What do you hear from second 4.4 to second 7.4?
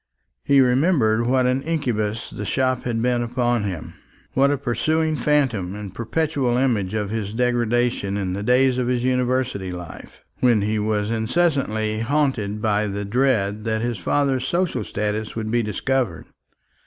a pursuing phantom and perpetual image of his